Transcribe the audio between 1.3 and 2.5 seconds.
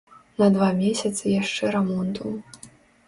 яшчэ рамонту.